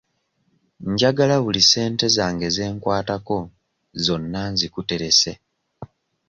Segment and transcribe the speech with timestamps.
[0.91, 3.37] Njagala buli ssente zange ze nkwatako
[4.05, 5.31] zonna nzikuterese.